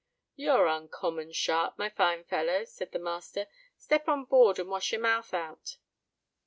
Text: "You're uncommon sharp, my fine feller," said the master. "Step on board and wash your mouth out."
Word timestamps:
"You're 0.35 0.65
uncommon 0.65 1.31
sharp, 1.31 1.77
my 1.77 1.87
fine 1.91 2.23
feller," 2.23 2.65
said 2.65 2.91
the 2.91 2.97
master. 2.97 3.45
"Step 3.77 4.07
on 4.07 4.25
board 4.25 4.57
and 4.57 4.67
wash 4.67 4.91
your 4.93 5.01
mouth 5.01 5.31
out." 5.31 5.77